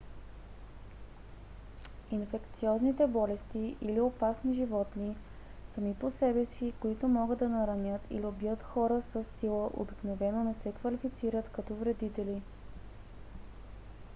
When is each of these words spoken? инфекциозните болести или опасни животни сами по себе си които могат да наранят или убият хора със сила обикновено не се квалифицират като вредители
инфекциозните 2.11 3.07
болести 3.07 3.75
или 3.81 4.01
опасни 4.01 4.53
животни 4.55 5.17
сами 5.75 5.93
по 5.99 6.11
себе 6.11 6.45
си 6.45 6.73
които 6.79 7.07
могат 7.07 7.39
да 7.39 7.49
наранят 7.49 8.01
или 8.09 8.25
убият 8.25 8.63
хора 8.63 9.01
със 9.11 9.25
сила 9.39 9.69
обикновено 9.73 10.43
не 10.43 10.53
се 10.63 10.71
квалифицират 10.71 11.49
като 11.49 11.75
вредители 11.75 12.41